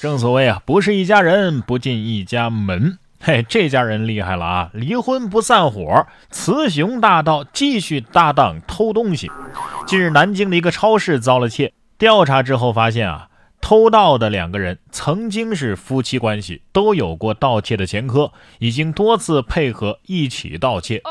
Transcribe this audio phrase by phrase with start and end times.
[0.00, 2.96] 正所谓啊，不是一家人，不进一家门。
[3.20, 4.70] 嘿，这家人厉害了啊！
[4.72, 9.30] 离婚不散伙，雌雄大盗继续搭档偷东西。
[9.86, 13.28] 近日，南京的一个超市遭了窃，调查之后发现啊，
[13.60, 21.02] 偷盗的两个人曾经是夫妻关系，都有过盗窃的前科，已经多次配合一起盗窃。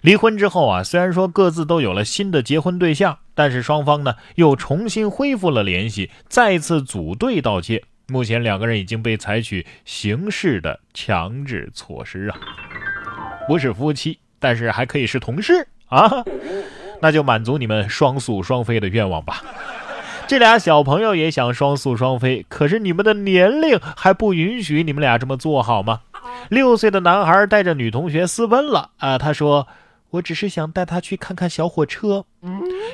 [0.00, 7.84] 离婚之后啊，虽然说各自都有了新的结婚对象，但是双方呢又重新恢复了联系，再次组队盗窃。
[8.10, 12.38] 目前两个人已经被采取刑事的强制措施啊，
[13.46, 16.24] 不是夫妻，但是还可以是同事啊，
[17.02, 19.42] 那就满足你们双宿双飞的愿望吧。
[20.26, 26.00] 这俩小朋友也想双宿双飞，可是你们的年龄还不允许你们俩这么做好吗？
[26.48, 29.68] 六岁的男孩带着女同学私奔了啊，他说。
[30.10, 32.24] 我只是想带他去看看小火车。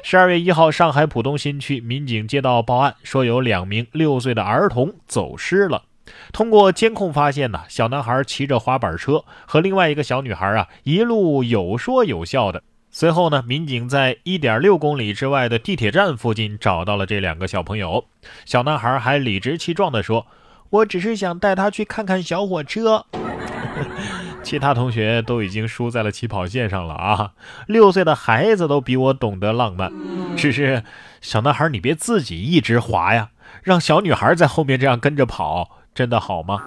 [0.02, 5.84] 十二月一号，上海浦东新区民警接到报案，说有两名六岁的儿童走失了。
[6.32, 12.62] 通过监控发现呢，小男孩骑着滑板车和另外一个小女孩啊，一路有说有笑的。
[12.91, 18.05] 随后呢，民警在一点六公里之外的地铁站附近找到了这两个小朋友。
[18.44, 20.27] 小男孩还理直气壮地说
[20.70, 23.06] ：“我只是想带他去看看小火车。”
[24.45, 27.33] 其他同学都已经输在了起跑线上了啊！
[27.67, 29.91] 六岁的孩子都比我懂得浪漫，
[30.37, 30.84] 只是
[31.23, 33.31] 小男孩，你别自己一直滑呀，
[33.62, 36.62] 让小女孩在后面这样跟着跑，真的好吗？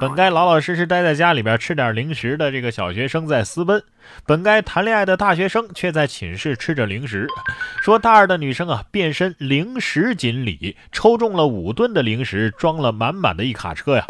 [0.00, 3.82] 本该老老实实待在家里边吃点零食的这个小学生在私奔，
[4.26, 7.28] 本该谈恋爱的大学生却在寝室吃着零食。
[7.80, 14.04] 说大二的女生啊，变身零食锦鲤，抽中了五吨的零食，装了满满的一卡车呀。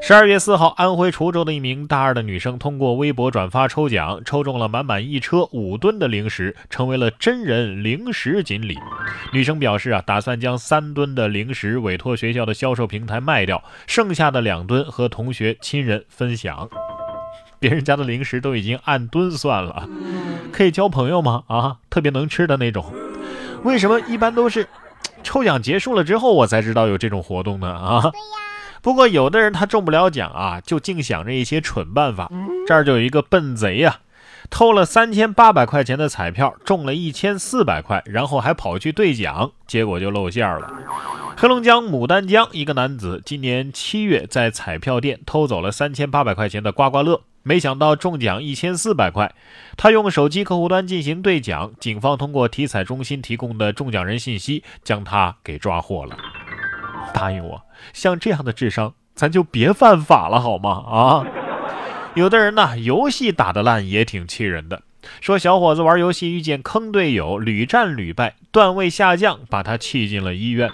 [0.00, 8.78] 十二月四号，安徽滁州的一名大二的女生通过微博转发抽奖，抽中了满满一车五吨的零食，成为了真人零食锦鲤。
[9.32, 16.68] 女生表示啊，打算将三吨的零食委托学校的销售平台卖掉，剩下的两吨和同学亲人分享。
[17.58, 19.86] 别人家的零食都已经按吨算了，
[20.52, 21.42] 可以交朋友吗？
[21.48, 22.94] 啊，特别能吃的那种。
[23.64, 24.66] 为什么一般都是
[25.22, 27.68] 抽奖结束了之后我才知道有这种活动呢？
[27.68, 28.47] 啊，对呀。
[28.82, 32.30] 不过有的人他中不了奖啊，就净想着一些蠢办法。
[32.66, 34.00] 这儿就有一个笨贼呀，
[34.50, 40.70] 偷了三千八百块钱的彩票，中了一千四百块，然后还跑去兑奖，结果就露馅了。
[41.36, 49.32] 黑龙江牡丹江一个男子今年七月在彩票店偷走了三千八百块钱的刮刮乐，没想到中奖一千四百块。
[49.76, 56.16] 他用手机客户端进行兑奖，警方通过体彩中心提供的中奖人信息，将他给抓获了。
[57.14, 57.62] 答应我，
[57.92, 60.70] 像这样的智商，咱就别犯法了，好吗？
[60.70, 61.26] 啊，
[62.14, 64.82] 有的人呢，游戏打得烂也挺气人的。
[65.20, 70.70] 说小伙子玩游戏遇见坑队友，屡战屡败，段位下降，把他气进了医院。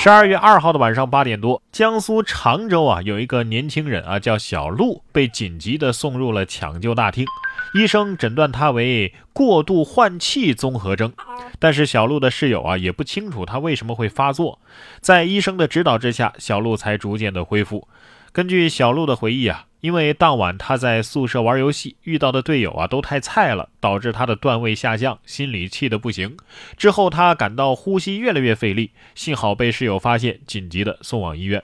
[0.00, 7.26] 十二月二号的晚上八点多，江苏常州啊，有一个年轻人啊，叫小陆，被紧急的送入了抢救大厅。
[7.74, 11.12] 医生诊断他为过度换气综合征，
[11.58, 14.60] 但是小陆的室友啊也不清楚他为什么会发作。
[15.00, 17.88] 在医生的指导之下，小陆才逐渐的恢复。
[18.30, 26.36] 根据小陆的回忆啊，因为当晚他在宿舍玩游戏，遇到的队友啊都太菜了，导致他的段位下降，心里气得不行。
[26.76, 31.62] 之后他感到呼吸越来越费力，幸好被室友发现，紧急的送往医院。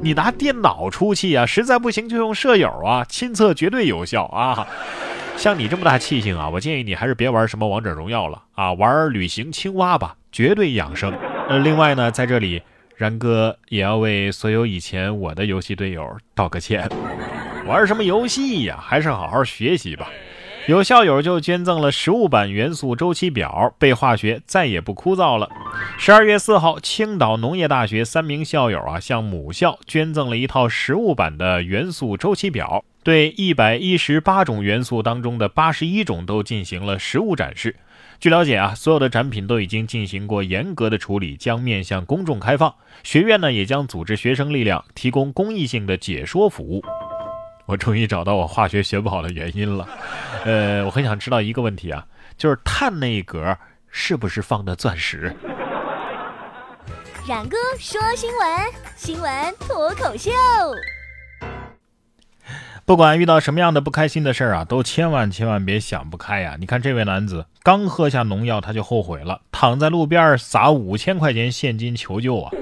[0.00, 4.66] 你拿电脑出气啊，实在不行就用舍友啊，亲测绝对有效啊。
[5.36, 11.12] 像你这么大气性啊，我建议你还是别玩什么王者荣耀了啊，玩旅行青蛙吧，绝对养生。
[11.48, 12.62] 呃，另外呢，在这里，
[12.96, 16.88] 然哥也要为所有以前我的游戏队友道个歉。
[17.66, 18.78] 玩什么游戏呀？
[18.80, 20.10] 还是好好学习吧。
[20.66, 25.48] 有校友就捐赠了实物版元素周期表，背化学再也不枯燥了。
[25.98, 37.76] 十二月四号，青岛农业大学三名校友啊，向母校捐赠了一套实物版的元素周期表，对一百一十八种元素当中的八十一种都进行了实物展示。
[38.20, 42.72] 据了解啊，所有的展品都已经进行过严格的处理，将面向公众开放。
[43.02, 46.84] 学院呢，也将组织学生力量，提供公益性的解说服务。
[47.72, 49.88] 我终于找到我化学学不好的原因了，
[50.44, 53.56] 呃，我很想知道一个问题啊，就是碳那一格
[53.88, 55.34] 是不是放的钻石？
[57.26, 58.48] 冉哥说新闻，
[58.94, 60.30] 新闻脱口秀。
[62.84, 66.56] 不管遇到什么样的不开心的事儿啊，都千万千万别想不开呀！
[66.60, 72.52] 你看这位男子刚喝下农药，他就后悔了，躺在路边撒五千块钱现金求救啊！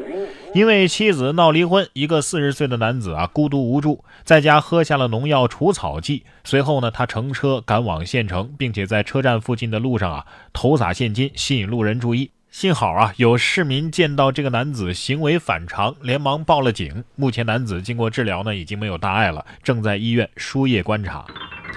[0.53, 6.25] 因为妻子闹离婚，一个四十岁的男子啊孤独无助，在家喝下了农药除草剂。
[6.43, 12.33] 随后呢，他乘车赶往县城，并且在车站附近的路上啊投洒现金，吸引路人注意。
[12.51, 17.05] 幸好啊，有市民见到这个男子行为反常，连忙报了警。
[17.15, 21.25] 目前男子经过治疗呢，已经没有大碍了，正在医院输液观察。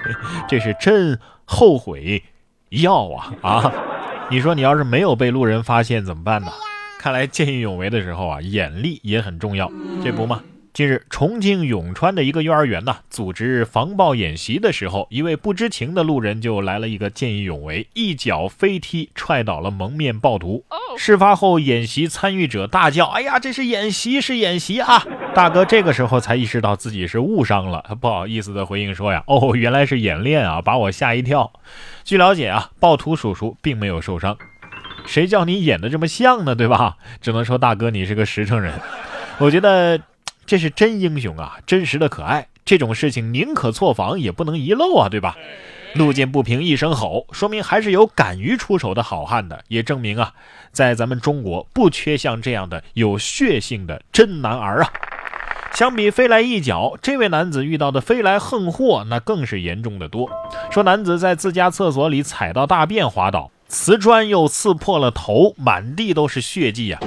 [0.48, 2.20] 这是真后悔
[2.70, 3.72] 药啊啊！
[4.28, 6.50] 你说你要是没有被路人发现怎么办呢？
[7.04, 9.70] 看来见义勇为的时候啊，眼力也很重要，
[10.02, 10.42] 这不吗？
[10.72, 20.64] 近日，重庆永川的一个幼儿园呢，组织防暴演习的时候，一位不知情的路人就来了一个见义勇为，一脚飞踢踹倒了蒙面暴徒。
[20.96, 25.04] 事发后，演习参与者大叫：“哎呀，这是演习，是演习啊！”
[25.36, 31.52] 大哥这个时候才意识到自己是误伤了，不好意思的回应说：“呀，哦，原来是演练啊，把我吓一跳。”
[32.02, 34.36] 据了解啊，暴徒叔叔并没有受伤，
[35.06, 36.54] 谁叫你演的这么像呢？
[36.54, 36.96] 对吧？
[37.20, 38.72] 只能说大哥你是个实诚人。
[39.38, 40.00] 我觉得。
[40.46, 42.46] 这是真英雄啊，真实的可爱。
[42.66, 45.34] 这种事情宁可错防，也不能遗漏啊，对吧？
[45.94, 50.34] 路见不平一声吼，说明还是有敢于出手的好汉的，也证明啊，
[50.70, 54.92] 在咱们中国不缺像这样的有血性的真男儿啊。
[55.72, 60.28] 相比飞来一脚，这位男子遇到的飞来横祸那更是严重的多。
[60.70, 67.00] 说男子在自家厕所里踩到大便滑倒，瓷砖又刺破了头，满地都是血迹呀。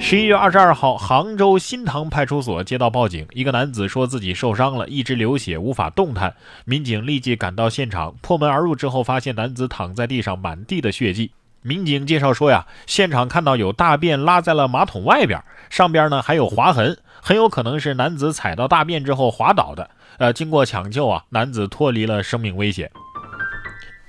[0.00, 6.34] 十一月二十二号，杭州新塘派出所接到报警，一个男子说自己受伤了，一直流血，无法动弹。
[6.64, 11.30] 民警立即赶到现场，破门而入之后，发现男子躺在地上，满地的血迹。
[11.62, 19.88] 民警介绍说呀，现场看到有大便拉在了马桶外边，上边呢还有划痕，很有可能是男子踩到大便之后滑倒的。
[20.18, 22.90] 呃，经过抢救啊，男子脱离了生命危险。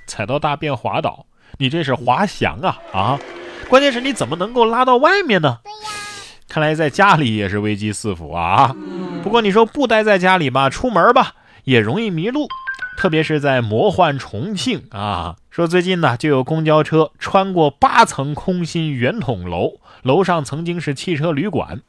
[0.08, 1.24] 踩到大便滑倒，
[1.60, 3.20] 你这是滑翔啊啊！
[3.68, 5.58] 关键是你怎么能够拉到外面呢？
[6.48, 8.74] 看来在家里也是危机四伏啊！
[9.22, 11.34] 不过你说不待在家里吧，出门吧
[11.64, 12.48] 也容易迷路，
[12.96, 15.36] 特别是在魔幻重庆啊！
[15.50, 21.82] 说最近呢，就有公交车穿过八层空心圆筒楼，楼上曾经是汽车旅馆。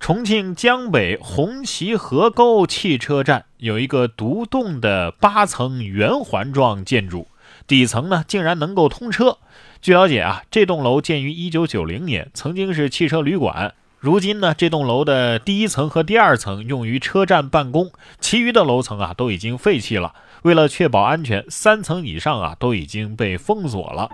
[0.00, 7.27] 重庆江北红旗河沟汽车站有一个独栋的八层圆环状建筑，
[7.68, 9.38] 底层呢竟然能够通车。
[9.80, 13.74] 据了解啊，这栋楼建于一九九零年，曾经是汽车旅馆。
[14.00, 20.14] 如今呢，这栋楼的第一层和第二层用于车站办公，其余的楼层啊都已经废弃了。
[20.42, 24.08] 为了确保安全，三层以上啊都已经被封锁了。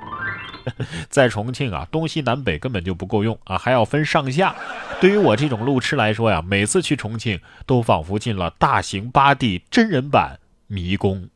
[1.11, 4.57] 在重庆啊，东西南北根本就不够用啊，还要分上下。
[5.03, 11.29] 对于我这种路痴来说呀，每次去重庆都仿佛进了大型八 D 真人版迷宫。